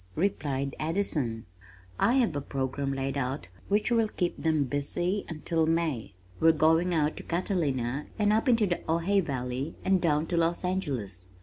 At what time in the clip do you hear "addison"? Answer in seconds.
0.79-1.45